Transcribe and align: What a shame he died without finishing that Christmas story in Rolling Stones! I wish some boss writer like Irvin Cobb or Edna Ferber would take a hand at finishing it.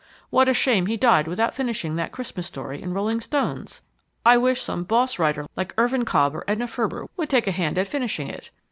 What 0.31 0.49
a 0.49 0.53
shame 0.55 0.87
he 0.87 0.97
died 0.97 1.27
without 1.27 1.53
finishing 1.53 1.95
that 1.95 2.11
Christmas 2.11 2.47
story 2.47 2.81
in 2.81 2.91
Rolling 2.91 3.21
Stones! 3.21 3.81
I 4.25 4.35
wish 4.35 4.59
some 4.59 4.83
boss 4.83 5.19
writer 5.19 5.45
like 5.55 5.75
Irvin 5.77 6.05
Cobb 6.05 6.35
or 6.35 6.43
Edna 6.47 6.65
Ferber 6.67 7.05
would 7.17 7.29
take 7.29 7.45
a 7.45 7.51
hand 7.51 7.77
at 7.77 7.87
finishing 7.87 8.27
it. 8.27 8.49